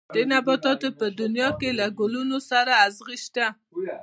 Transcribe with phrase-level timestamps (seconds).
[0.15, 3.47] د نباتاتو په دنيا کې له ګلونو سره ازغي شته.